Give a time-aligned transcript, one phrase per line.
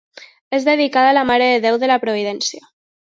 [0.57, 2.67] És dedicada a la Mare de Déu de la Providència.